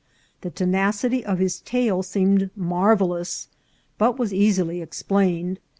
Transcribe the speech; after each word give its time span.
The 0.41 0.49
tenacity 0.49 1.23
of 1.23 1.37
his 1.37 1.59
tail 1.59 2.01
seemed 2.01 2.49
marvellous, 2.55 3.49
but 3.99 4.17
was 4.17 4.33
easily 4.33 4.81
explained. 4.81 5.59